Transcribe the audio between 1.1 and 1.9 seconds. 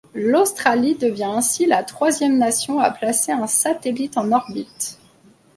ainsi la